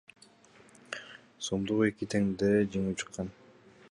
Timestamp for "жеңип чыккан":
2.79-3.33